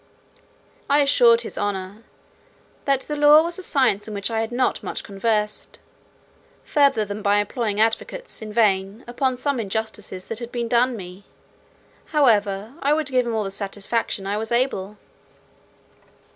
[0.89, 2.01] I assured his honour,
[2.85, 5.77] "that law was a science in which I had not much conversed,
[6.63, 11.25] further than by employing advocates, in vain, upon some injustices that had been done me:
[12.05, 14.97] however, I would give him all the satisfaction I was able."